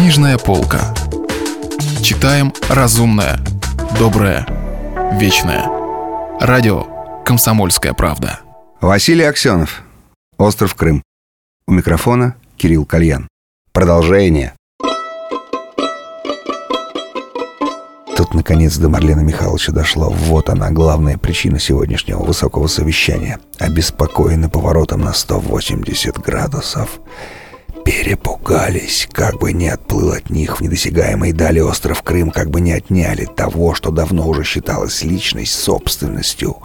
Книжная 0.00 0.38
полка. 0.38 0.94
Читаем 2.02 2.54
разумное, 2.70 3.38
доброе, 3.98 4.46
вечное. 5.20 5.66
Радио 6.40 6.86
«Комсомольская 7.22 7.92
правда». 7.92 8.40
Василий 8.80 9.24
Аксенов. 9.24 9.82
Остров 10.38 10.74
Крым. 10.74 11.02
У 11.66 11.72
микрофона 11.72 12.34
Кирилл 12.56 12.86
Кальян. 12.86 13.28
Продолжение. 13.72 14.54
Тут, 18.16 18.32
наконец, 18.32 18.78
до 18.78 18.88
Марлена 18.88 19.20
Михайловича 19.20 19.72
дошло. 19.72 20.08
Вот 20.08 20.48
она, 20.48 20.70
главная 20.70 21.18
причина 21.18 21.58
сегодняшнего 21.58 22.22
высокого 22.22 22.68
совещания. 22.68 23.38
Обеспокоены 23.58 24.48
поворотом 24.48 25.02
на 25.02 25.12
180 25.12 26.18
градусов. 26.18 27.00
Перепугались, 27.84 29.08
как 29.12 29.38
бы 29.38 29.52
не 29.52 29.68
отплыл 29.68 30.12
от 30.12 30.30
них 30.30 30.58
в 30.58 30.60
недосягаемой 30.60 31.32
дали 31.32 31.60
остров 31.60 32.02
Крым, 32.02 32.30
как 32.30 32.50
бы 32.50 32.60
не 32.60 32.72
отняли 32.72 33.24
того, 33.24 33.74
что 33.74 33.90
давно 33.90 34.28
уже 34.28 34.44
считалось 34.44 35.02
личность 35.02 35.58
собственностью. 35.58 36.56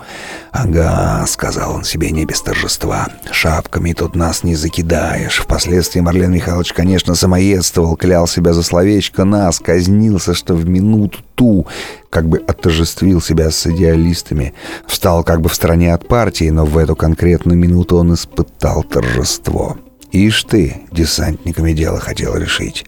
«Ага»,— 0.51 1.25
сказал 1.27 1.75
он 1.75 1.83
себе 1.83 2.11
не 2.11 2.25
без 2.25 2.41
торжества,— 2.41 3.07
«шапками 3.31 3.93
тут 3.93 4.15
нас 4.15 4.43
не 4.43 4.55
закидаешь». 4.55 5.39
Впоследствии 5.39 5.99
Марлен 5.99 6.31
Михайлович, 6.31 6.73
конечно, 6.73 7.15
самоедствовал, 7.15 7.95
клял 7.95 8.27
себя 8.27 8.53
за 8.53 8.63
словечко 8.63 9.23
«нас», 9.23 9.59
казнился, 9.59 10.33
что 10.33 10.53
в 10.53 10.67
минуту 10.67 11.19
ту 11.35 11.67
как 12.09 12.27
бы 12.27 12.37
отожествил 12.37 13.21
себя 13.21 13.51
с 13.51 13.67
идеалистами, 13.67 14.53
встал 14.87 15.23
как 15.23 15.41
бы 15.41 15.49
в 15.49 15.55
стороне 15.55 15.93
от 15.93 16.07
партии, 16.07 16.49
но 16.49 16.65
в 16.65 16.77
эту 16.77 16.95
конкретную 16.95 17.57
минуту 17.57 17.97
он 17.97 18.13
испытал 18.13 18.83
торжество. 18.83 19.77
Ишь 20.15 20.45
ты, 20.45 20.77
десантниками 20.93 21.73
дело 21.73 21.99
хотел 21.99 22.37
решить. 22.37 22.85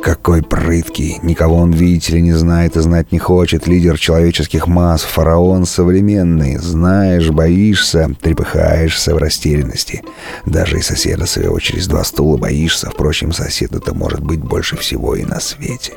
Какой 0.00 0.40
прыткий, 0.40 1.18
никого 1.20 1.56
он, 1.56 1.72
видите 1.72 2.12
ли, 2.12 2.22
не 2.22 2.32
знает 2.32 2.76
и 2.76 2.80
знать 2.80 3.10
не 3.10 3.18
хочет, 3.18 3.66
лидер 3.66 3.98
человеческих 3.98 4.68
масс, 4.68 5.02
фараон 5.02 5.66
современный. 5.66 6.58
Знаешь, 6.58 7.28
боишься, 7.30 8.14
трепыхаешься 8.22 9.16
в 9.16 9.18
растерянности. 9.18 10.04
Даже 10.46 10.78
и 10.78 10.80
соседа 10.80 11.26
своего 11.26 11.58
через 11.58 11.88
два 11.88 12.04
стула 12.04 12.36
боишься, 12.36 12.88
впрочем, 12.88 13.32
соседа-то 13.32 13.92
может 13.92 14.20
быть 14.20 14.38
больше 14.38 14.76
всего 14.76 15.16
и 15.16 15.24
на 15.24 15.40
свете. 15.40 15.94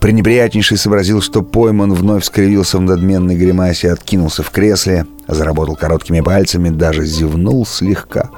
Пренеприятнейший 0.00 0.78
сообразил, 0.78 1.20
что 1.20 1.42
пойман 1.42 1.92
вновь 1.94 2.24
скривился 2.24 2.78
в 2.78 2.82
надменной 2.82 3.34
гримасе, 3.34 3.90
откинулся 3.90 4.44
в 4.44 4.50
кресле, 4.50 5.06
заработал 5.26 5.74
короткими 5.74 6.20
пальцами, 6.20 6.68
даже 6.68 7.04
зевнул 7.04 7.66
слегка. 7.66 8.30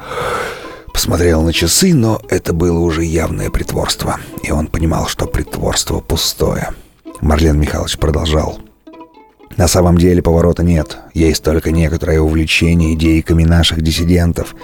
Посмотрел 0.92 1.42
на 1.42 1.52
часы, 1.52 1.94
но 1.94 2.20
это 2.28 2.52
было 2.52 2.78
уже 2.78 3.04
явное 3.04 3.50
притворство. 3.50 4.20
И 4.42 4.50
он 4.50 4.66
понимал, 4.66 5.06
что 5.08 5.26
притворство 5.26 6.00
пустое. 6.00 6.70
Марлен 7.20 7.58
Михайлович 7.58 7.98
продолжал. 7.98 8.61
На 9.56 9.68
самом 9.68 9.98
деле 9.98 10.22
поворота 10.22 10.62
нет. 10.62 10.98
Есть 11.12 11.42
только 11.42 11.72
некоторое 11.72 12.20
увлечение 12.20 12.94
идейками 12.94 13.44
наших 13.44 13.82
диссидентов. 13.82 14.54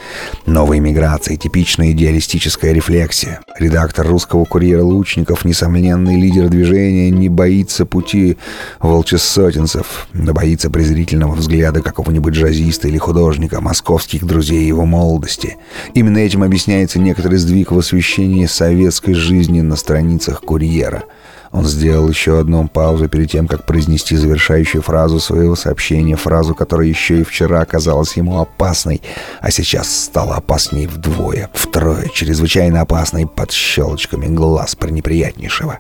Новой 0.47 0.81
миграции, 0.81 1.37
типичная 1.37 1.93
идеалистическая 1.93 2.73
рефлексия. 2.73 3.41
Редактор 3.59 4.07
русского 4.07 4.45
курьера 4.45 4.83
Лучников, 4.83 5.45
несомненный 5.45 6.19
лидер 6.19 6.49
движения, 6.49 7.11
не 7.11 7.29
боится 7.29 7.85
пути 7.85 8.39
волчесотенцев, 8.81 10.09
но 10.15 10.33
боится 10.33 10.71
презрительного 10.71 11.35
взгляда 11.35 11.83
какого-нибудь 11.83 12.35
джазиста 12.35 12.89
или 12.89 12.99
художника, 12.99 13.61
московских 13.61 14.25
друзей 14.25 14.67
его 14.67 14.87
молодости. 14.87 15.59
Именно 15.93 16.19
этим 16.19 16.43
объясняется 16.43 16.99
некоторый 16.99 17.37
сдвиг 17.37 17.73
в 17.73 17.79
освещении 17.79 18.47
советской 18.47 19.13
жизни 19.13 19.61
на 19.61 19.77
страницах 19.77 20.41
курьера– 20.41 21.05
он 21.53 21.65
сделал 21.65 22.09
еще 22.09 22.41
одну 22.41 22.69
паузу 22.69 23.09
перед 23.09 23.31
тем, 23.31 23.49
как 23.49 23.65
произнести 23.65 24.17
завершающую 24.17 24.83
фразу 24.83 25.19
своего 25.21 25.57
сообщения, 25.57 26.17
фразу, 26.17 26.55
которая 26.55 26.87
еще 26.87 27.21
и 27.21 27.25
вчера 27.25 27.61
оказалась 27.61 28.17
ему 28.17 28.41
опасной, 28.41 29.03
а 29.41 29.51
сейчас 29.51 30.05
стала 30.05 30.37
опасней 30.37 30.87
вдвое, 30.87 31.51
втрое, 31.55 32.09
чрезвычайно 32.13 32.83
опасной 32.83 33.27
под 33.27 33.51
щелочками 33.53 34.27
глаз 34.27 34.75
пренеприятнейшего. 34.75 35.79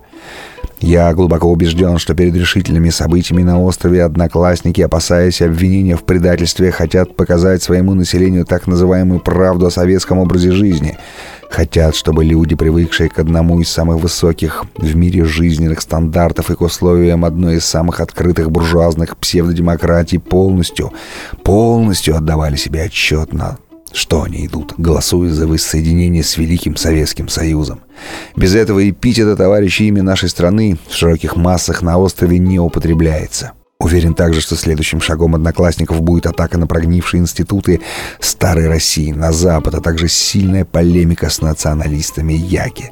Я 0.80 1.12
глубоко 1.12 1.50
убежден, 1.50 1.98
что 1.98 2.14
перед 2.14 2.34
решительными 2.36 2.90
событиями 2.90 3.42
на 3.42 3.60
острове 3.60 4.04
одноклассники, 4.04 4.80
опасаясь 4.80 5.42
обвинения 5.42 5.96
в 5.96 6.04
предательстве, 6.04 6.70
хотят 6.70 7.16
показать 7.16 7.62
своему 7.62 7.94
населению 7.94 8.44
так 8.46 8.68
называемую 8.68 9.18
правду 9.18 9.66
о 9.66 9.70
советском 9.70 10.18
образе 10.18 10.52
жизни— 10.52 10.96
Хотят, 11.50 11.94
чтобы 11.94 12.24
люди, 12.24 12.54
привыкшие 12.54 13.08
к 13.08 13.18
одному 13.18 13.60
из 13.60 13.68
самых 13.68 14.00
высоких 14.00 14.64
в 14.76 14.94
мире 14.94 15.24
жизненных 15.24 15.80
стандартов 15.80 16.50
и 16.50 16.54
к 16.54 16.60
условиям 16.60 17.24
одной 17.24 17.56
из 17.56 17.64
самых 17.64 18.00
открытых 18.00 18.50
буржуазных 18.50 19.16
псевдодемократий, 19.16 20.18
полностью, 20.18 20.92
полностью 21.42 22.16
отдавали 22.16 22.56
себе 22.56 22.82
отчет 22.82 23.32
на 23.32 23.56
что 23.92 24.22
они 24.22 24.46
идут, 24.46 24.74
голосуя 24.76 25.30
за 25.30 25.46
воссоединение 25.46 26.22
с 26.22 26.36
Великим 26.36 26.76
Советским 26.76 27.28
Союзом. 27.28 27.80
Без 28.36 28.54
этого 28.54 28.88
эпитета 28.88 29.34
товарищи 29.36 29.84
имя 29.84 30.02
нашей 30.02 30.28
страны 30.28 30.78
в 30.88 30.94
широких 30.94 31.36
массах 31.36 31.82
на 31.82 31.98
острове 31.98 32.38
не 32.38 32.58
употребляется. 32.58 33.52
Уверен 33.80 34.14
также, 34.14 34.40
что 34.40 34.56
следующим 34.56 35.00
шагом 35.00 35.36
одноклассников 35.36 36.00
будет 36.00 36.26
атака 36.26 36.58
на 36.58 36.66
прогнившие 36.66 37.20
институты 37.20 37.80
старой 38.18 38.66
России 38.66 39.12
на 39.12 39.30
Запад, 39.30 39.76
а 39.76 39.80
также 39.80 40.08
сильная 40.08 40.64
полемика 40.64 41.30
с 41.30 41.40
националистами 41.40 42.32
Яки. 42.32 42.90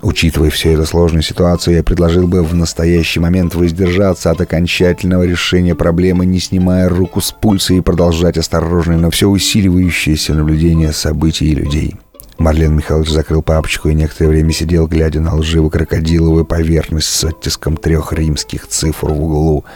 Учитывая 0.00 0.48
всю 0.48 0.70
эту 0.70 0.86
сложную 0.86 1.22
ситуацию, 1.22 1.76
я 1.76 1.82
предложил 1.82 2.26
бы 2.28 2.42
в 2.42 2.54
настоящий 2.54 3.20
момент 3.20 3.54
воздержаться 3.54 4.30
от 4.30 4.40
окончательного 4.40 5.24
решения 5.24 5.74
проблемы, 5.74 6.24
не 6.24 6.40
снимая 6.40 6.88
руку 6.88 7.20
с 7.20 7.30
пульса 7.32 7.74
и 7.74 7.82
продолжать 7.82 8.38
осторожное, 8.38 8.96
но 8.96 9.10
все 9.10 9.28
усиливающееся 9.28 10.32
наблюдение 10.32 10.94
событий 10.94 11.52
и 11.52 11.54
людей. 11.54 11.94
Марлен 12.38 12.74
Михайлович 12.74 13.10
закрыл 13.10 13.42
папочку 13.42 13.90
и 13.90 13.94
некоторое 13.94 14.30
время 14.30 14.52
сидел, 14.52 14.86
глядя 14.86 15.20
на 15.20 15.36
лживо-крокодиловую 15.36 16.46
поверхность 16.46 17.08
с 17.08 17.22
оттиском 17.22 17.76
трех 17.76 18.14
римских 18.14 18.66
цифр 18.66 19.08
в 19.08 19.22
углу— 19.22 19.66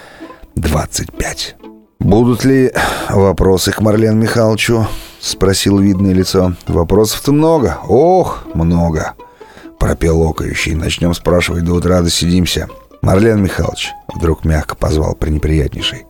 25. 0.57 1.57
«Будут 1.99 2.45
ли 2.45 2.73
вопросы 3.09 3.73
к 3.73 3.81
Марлен 3.81 4.19
Михайловичу?»— 4.19 4.87
спросил 5.21 5.79
видное 5.79 6.13
лицо. 6.15 6.55
«Вопросов-то 6.67 7.33
много. 7.33 7.79
Ох, 7.89 8.45
много!»— 8.55 9.15
пропел 9.79 10.23
окающий. 10.23 10.75
«Начнем 10.75 11.15
спрашивать 11.15 11.65
до 11.65 11.75
утра, 11.75 12.01
досидимся». 12.01 12.69
«Марлен 13.03 13.43
Михайлович!»— 13.43 13.91
вдруг 14.15 14.45
мягко 14.45 14.75
позвал 14.75 15.15
пренеприятнейший. 15.15 16.07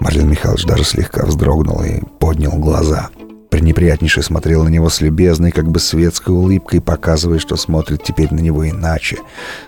Марлен 0.00 0.28
Михайлович 0.28 0.64
даже 0.64 0.84
слегка 0.84 1.24
вздрогнул 1.24 1.82
и 1.82 2.00
поднял 2.18 2.52
глаза— 2.52 3.08
Пренеприятнейший 3.56 4.22
смотрел 4.22 4.64
на 4.64 4.68
него 4.68 4.90
с 4.90 5.00
любезной, 5.00 5.50
как 5.50 5.66
бы 5.70 5.80
светской 5.80 6.34
улыбкой, 6.34 6.82
показывая, 6.82 7.38
что 7.38 7.56
смотрит 7.56 8.02
теперь 8.02 8.28
на 8.30 8.40
него 8.40 8.68
иначе, 8.68 9.16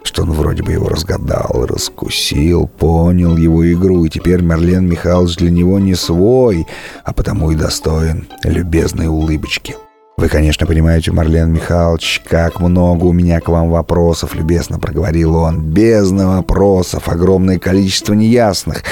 что 0.02 0.24
он 0.24 0.32
вроде 0.32 0.62
бы 0.62 0.72
его 0.72 0.90
разгадал, 0.90 1.64
раскусил, 1.66 2.66
понял 2.66 3.38
его 3.38 3.72
игру, 3.72 4.04
и 4.04 4.10
теперь 4.10 4.42
Марлен 4.42 4.86
Михайлович 4.86 5.36
для 5.36 5.50
него 5.50 5.78
не 5.78 5.94
свой, 5.94 6.66
а 7.02 7.14
потому 7.14 7.50
и 7.50 7.56
достоин 7.56 8.28
любезной 8.44 9.06
улыбочки. 9.06 9.74
«Вы, 10.18 10.28
конечно, 10.28 10.66
понимаете, 10.66 11.10
Марлен 11.10 11.50
Михайлович, 11.50 12.20
как 12.28 12.60
много 12.60 13.06
у 13.06 13.12
меня 13.14 13.40
к 13.40 13.48
вам 13.48 13.70
вопросов»,— 13.70 14.34
любезно 14.34 14.78
проговорил 14.78 15.34
он. 15.34 15.62
«Бездна 15.62 16.36
вопросов, 16.36 17.08
огромное 17.08 17.58
количество 17.58 18.12
неясных, 18.12 18.82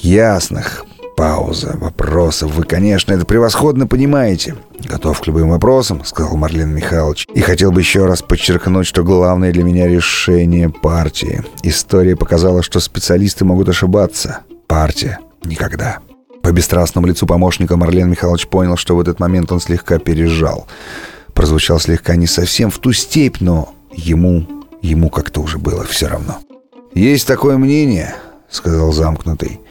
ясных, 0.00 0.86
Пауза. 1.16 1.76
Вопросов. 1.80 2.54
Вы, 2.54 2.64
конечно, 2.64 3.12
это 3.12 3.24
превосходно 3.24 3.86
понимаете. 3.86 4.56
Готов 4.80 5.20
к 5.20 5.26
любым 5.26 5.50
вопросам, 5.50 6.04
сказал 6.04 6.36
Марлен 6.36 6.74
Михайлович. 6.74 7.26
И 7.34 7.40
хотел 7.40 7.72
бы 7.72 7.80
еще 7.80 8.06
раз 8.06 8.22
подчеркнуть, 8.22 8.86
что 8.86 9.04
главное 9.04 9.52
для 9.52 9.62
меня 9.62 9.86
решение 9.86 10.70
партии. 10.70 11.42
История 11.62 12.16
показала, 12.16 12.62
что 12.62 12.80
специалисты 12.80 13.44
могут 13.44 13.68
ошибаться. 13.68 14.40
Партия 14.66 15.18
никогда. 15.44 15.98
По 16.42 16.52
бесстрастному 16.52 17.06
лицу 17.06 17.26
помощника 17.26 17.76
Марлен 17.76 18.10
Михайлович 18.10 18.46
понял, 18.48 18.76
что 18.76 18.96
в 18.96 19.00
этот 19.00 19.20
момент 19.20 19.52
он 19.52 19.60
слегка 19.60 19.98
пережал. 19.98 20.66
Прозвучал 21.34 21.78
слегка 21.78 22.16
не 22.16 22.26
совсем 22.26 22.70
в 22.70 22.78
ту 22.78 22.92
степь, 22.92 23.40
но 23.40 23.74
ему, 23.92 24.46
ему 24.82 25.10
как-то 25.10 25.40
уже 25.40 25.58
было 25.58 25.84
все 25.84 26.08
равно. 26.08 26.38
«Есть 26.94 27.26
такое 27.26 27.56
мнение»,— 27.56 28.14
сказал 28.50 28.92
замкнутый,— 28.92 29.60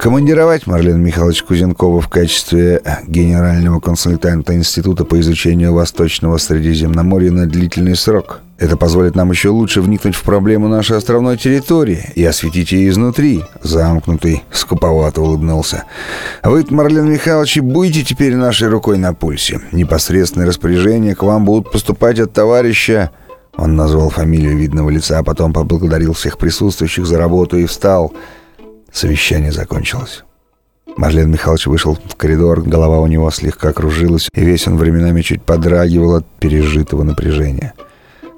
Командировать 0.00 0.66
Марлена 0.66 0.96
Михайловича 0.96 1.44
Кузенкова 1.44 2.00
в 2.00 2.08
качестве 2.08 2.80
генерального 3.06 3.80
консультанта 3.80 4.54
Института 4.54 5.04
по 5.04 5.20
изучению 5.20 5.74
Восточного 5.74 6.38
Средиземноморья 6.38 7.30
на 7.30 7.46
длительный 7.46 7.94
срок. 7.94 8.40
Это 8.56 8.78
позволит 8.78 9.14
нам 9.14 9.30
еще 9.30 9.50
лучше 9.50 9.82
вникнуть 9.82 10.14
в 10.14 10.22
проблему 10.22 10.68
нашей 10.68 10.96
островной 10.96 11.36
территории 11.36 12.02
и 12.14 12.24
осветить 12.24 12.72
ее 12.72 12.88
изнутри. 12.88 13.44
Замкнутый, 13.62 14.42
скуповато 14.50 15.20
улыбнулся. 15.20 15.84
Вы, 16.42 16.64
Марлен 16.70 17.12
Михайлович, 17.12 17.58
будете 17.58 18.02
теперь 18.02 18.36
нашей 18.36 18.68
рукой 18.68 18.96
на 18.96 19.12
пульсе. 19.12 19.60
Непосредственные 19.70 20.48
распоряжения 20.48 21.14
к 21.14 21.22
вам 21.22 21.44
будут 21.44 21.72
поступать 21.72 22.18
от 22.20 22.32
товарища 22.32 23.10
Он 23.54 23.76
назвал 23.76 24.08
фамилию 24.08 24.56
видного 24.56 24.88
лица, 24.88 25.18
а 25.18 25.22
потом 25.22 25.52
поблагодарил 25.52 26.14
всех 26.14 26.38
присутствующих 26.38 27.04
за 27.04 27.18
работу 27.18 27.58
и 27.58 27.66
встал. 27.66 28.14
Совещание 28.92 29.52
закончилось. 29.52 30.24
Марлен 30.96 31.30
Михайлович 31.30 31.66
вышел 31.66 31.96
в 32.04 32.16
коридор, 32.16 32.62
голова 32.62 33.00
у 33.00 33.06
него 33.06 33.30
слегка 33.30 33.72
кружилась, 33.72 34.28
и 34.34 34.44
весь 34.44 34.66
он 34.66 34.76
временами 34.76 35.22
чуть 35.22 35.42
подрагивал 35.42 36.16
от 36.16 36.26
пережитого 36.38 37.04
напряжения. 37.04 37.74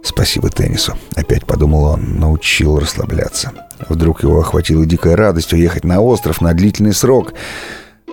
«Спасибо 0.03 0.51
теннису»,— 0.51 0.97
опять 1.15 1.47
подумал 1.47 1.85
он, 1.85 2.19
научил 2.19 2.79
расслабляться. 2.79 3.53
Вдруг 3.89 4.23
его 4.23 4.41
охватила 4.41 4.85
дикая 4.85 5.17
радость 5.17 5.53
уехать 5.53 5.85
на 5.85 6.01
остров 6.01 6.41
на 6.41 6.53
длительный 6.55 6.93
срок. 6.93 7.33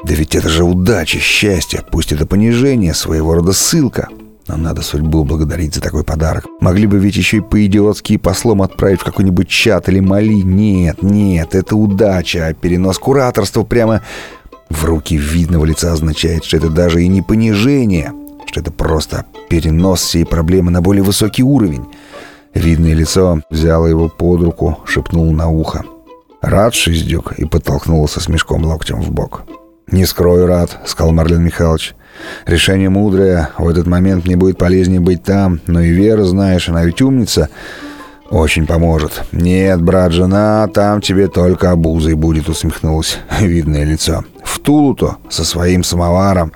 Да 0.03 0.13
ведь 0.13 0.35
это 0.35 0.47
же 0.49 0.63
удача, 0.63 1.19
счастье, 1.19 1.83
пусть 1.91 2.11
это 2.11 2.25
понижение, 2.25 2.93
своего 2.93 3.33
рода 3.33 3.53
ссылка. 3.53 4.07
Но 4.49 4.57
надо 4.57 4.81
судьбу 4.81 5.23
благодарить 5.25 5.75
за 5.75 5.81
такой 5.81 6.03
подарок. 6.03 6.47
Могли 6.59 6.87
бы 6.87 6.97
ведь 6.97 7.15
еще 7.15 7.37
и 7.37 7.41
по-идиотски 7.41 8.17
послом 8.17 8.63
отправить 8.63 8.99
в 8.99 9.03
какой-нибудь 9.03 9.47
чат 9.47 9.87
или 9.89 9.99
мали. 9.99 10.41
Нет, 10.41 11.03
нет, 11.03 11.53
это 11.53 11.75
удача. 11.75 12.47
А 12.47 12.53
перенос 12.55 12.97
кураторства 12.97 13.63
прямо 13.63 14.01
в 14.71 14.83
руки 14.85 15.15
видного 15.15 15.65
лица 15.65 15.93
означает, 15.93 16.45
что 16.45 16.57
это 16.57 16.69
даже 16.69 17.03
и 17.03 17.07
не 17.07 17.21
понижение, 17.21 18.11
что 18.47 18.61
это 18.61 18.71
просто 18.71 19.25
перенос 19.51 20.01
всей 20.01 20.25
проблемы 20.25 20.71
на 20.71 20.81
более 20.81 21.03
высокий 21.03 21.43
уровень. 21.43 21.85
Видное 22.55 22.95
лицо 22.95 23.41
взяло 23.51 23.85
его 23.85 24.09
под 24.09 24.41
руку, 24.41 24.79
шепнул 24.83 25.31
на 25.31 25.47
ухо. 25.47 25.83
«Рад, 26.41 26.73
Шиздюк?» 26.73 27.33
и 27.33 27.45
подтолкнулся 27.45 28.19
с 28.19 28.27
мешком 28.27 28.65
локтем 28.65 28.99
в 28.99 29.11
бок. 29.11 29.43
«Не 29.91 30.05
скрою, 30.07 30.47
рад»,— 30.47 30.79
сказал 30.87 31.11
Марлен 31.11 31.43
Михайлович. 31.43 31.93
«Решение 32.45 32.89
мудрое. 32.89 33.49
В 33.57 33.67
этот 33.67 33.87
момент 33.87 34.25
мне 34.25 34.35
будет 34.35 34.57
полезнее 34.57 34.99
быть 34.99 35.23
там. 35.23 35.59
Но 35.67 35.81
и 35.81 35.91
Вера, 35.91 36.23
знаешь, 36.23 36.69
она 36.69 36.83
ведь 36.83 37.01
умница. 37.01 37.49
Очень 38.29 38.67
поможет. 38.67 39.23
Нет, 39.31 39.81
брат, 39.81 40.11
жена, 40.11 40.67
там 40.67 41.01
тебе 41.01 41.27
только 41.27 41.71
обузой 41.71 42.13
будет»,— 42.13 42.47
усмехнулось 42.49 43.17
видное 43.39 43.83
лицо. 43.83 44.23
«В 44.43 44.59
Тулу-то 44.59 45.17
со 45.29 45.43
своим 45.43 45.83
самоваром. 45.83 46.51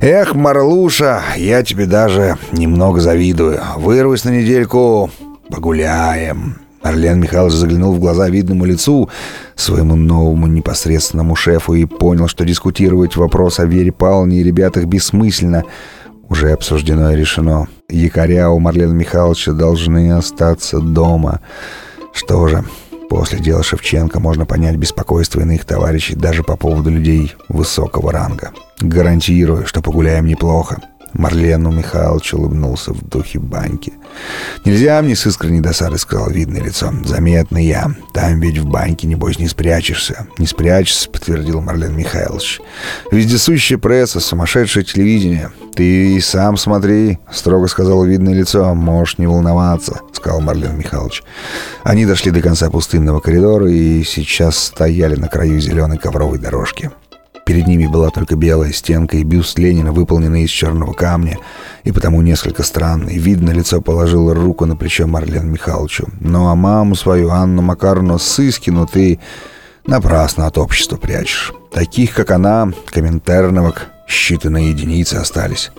Эх, 0.00 0.34
Марлуша, 0.34 1.22
я 1.36 1.62
тебе 1.62 1.86
даже 1.86 2.36
немного 2.52 3.00
завидую. 3.00 3.60
Вырвусь 3.76 4.24
на 4.24 4.30
недельку, 4.30 5.10
погуляем». 5.50 6.63
Орлен 6.84 7.18
Михайлович 7.18 7.54
заглянул 7.54 7.94
в 7.94 7.98
глаза 7.98 8.28
видному 8.28 8.66
лицу, 8.66 9.08
своему 9.56 9.96
новому 9.96 10.46
непосредственному 10.46 11.34
шефу, 11.34 11.72
и 11.72 11.86
понял, 11.86 12.28
что 12.28 12.44
дискутировать 12.44 13.16
вопрос 13.16 13.58
о 13.58 13.64
Вере 13.64 13.90
Павловне 13.90 14.40
и 14.40 14.42
ребятах 14.42 14.84
бессмысленно. 14.84 15.64
Уже 16.28 16.52
обсуждено 16.52 17.10
и 17.10 17.16
решено. 17.16 17.68
Якоря 17.88 18.50
у 18.50 18.58
Марлена 18.58 18.92
Михайловича 18.92 19.52
должны 19.52 20.12
остаться 20.12 20.78
дома. 20.78 21.40
Что 22.12 22.48
же, 22.48 22.64
после 23.08 23.38
дела 23.38 23.62
Шевченко 23.62 24.20
можно 24.20 24.44
понять 24.44 24.76
беспокойство 24.76 25.40
иных 25.40 25.64
товарищей 25.64 26.14
даже 26.14 26.42
по 26.42 26.56
поводу 26.56 26.90
людей 26.90 27.34
высокого 27.48 28.12
ранга. 28.12 28.52
Гарантирую, 28.80 29.66
что 29.66 29.80
погуляем 29.80 30.26
неплохо. 30.26 30.82
Марлену 31.14 31.70
Михайлович 31.70 32.34
улыбнулся 32.34 32.92
в 32.92 33.02
духе 33.08 33.38
баньки. 33.38 33.92
«Нельзя 34.64 35.00
мне 35.02 35.16
с 35.16 35.26
искренней 35.26 35.60
досадой»,— 35.60 35.98
сказал 36.00 36.30
видное 36.30 36.62
лицо. 36.62 36.92
«Заметно 37.04 37.58
я. 37.58 37.90
Там 38.12 38.40
ведь 38.40 38.58
в 38.58 38.66
баньке, 38.66 39.06
небось, 39.06 39.38
не 39.38 39.48
спрячешься». 39.48 40.26
«Не 40.38 40.46
спрячешься»,— 40.46 41.08
подтвердил 41.12 41.60
Марлен 41.60 41.96
Михайлович. 41.96 42.60
«Вездесущая 43.10 43.78
пресса, 43.78 44.20
сумасшедшее 44.20 44.84
телевидение. 44.84 45.50
Ты 45.74 46.20
сам 46.20 46.56
смотри»,— 46.56 47.18
строго 47.32 47.68
сказал 47.68 48.04
видное 48.04 48.34
лицо. 48.34 48.74
«Можешь 48.74 49.18
не 49.18 49.26
волноваться»,— 49.26 50.00
сказал 50.12 50.40
Марлен 50.40 50.76
Михайлович. 50.76 51.22
Они 51.84 52.06
дошли 52.06 52.30
до 52.30 52.40
конца 52.40 52.70
пустынного 52.70 53.20
коридора 53.20 53.70
и 53.70 54.02
сейчас 54.04 54.58
стояли 54.58 55.14
на 55.16 55.28
краю 55.28 55.60
зеленой 55.60 55.98
ковровой 55.98 56.38
дорожки. 56.38 56.90
Перед 57.44 57.66
ними 57.66 57.86
была 57.86 58.08
только 58.08 58.36
белая 58.36 58.72
стенка 58.72 59.18
и 59.18 59.22
бюст 59.22 59.58
Ленина, 59.58 59.92
выполненный 59.92 60.44
из 60.44 60.50
черного 60.50 60.94
камня, 60.94 61.38
и 61.84 61.92
потому 61.92 62.22
несколько 62.22 62.62
странный. 62.62 63.18
Видно, 63.18 63.50
лицо 63.50 63.82
положило 63.82 64.34
руку 64.34 64.64
на 64.64 64.76
плечо 64.76 65.06
Марлен 65.06 65.50
Михайловичу. 65.50 66.08
«Ну 66.20 66.48
а 66.48 66.54
маму 66.54 66.94
свою, 66.94 67.30
Анну 67.30 67.60
Макаровну, 67.60 68.18
Сыскину 68.18 68.86
ты 68.86 69.20
напрасно 69.86 70.46
от 70.46 70.56
общества 70.56 70.96
прячешь. 70.96 71.52
Таких, 71.70 72.14
как 72.14 72.30
она, 72.30 72.72
комментарновок, 72.86 73.88
считанные 74.08 74.70
единицы 74.70 75.16
остались». 75.16 75.70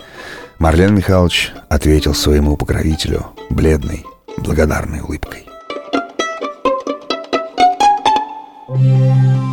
Марлен 0.59 0.95
Михайлович 0.95 1.51
ответил 1.67 2.13
своему 2.13 2.55
покровителю 2.55 3.25
бледной, 3.49 4.05
благодарной 4.37 5.01
улыбкой. 5.01 5.45